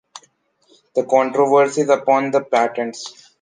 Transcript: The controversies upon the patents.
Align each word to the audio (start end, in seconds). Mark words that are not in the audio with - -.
The 0.95 1.05
controversies 1.05 1.89
upon 1.89 2.31
the 2.31 2.41
patents. 2.43 3.27